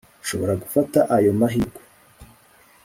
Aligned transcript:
nshobora 0.23 0.53
gufata 0.63 0.99
ayo 1.15 1.31
mahirwe 1.39 1.81